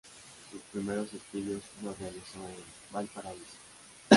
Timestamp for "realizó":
1.99-2.39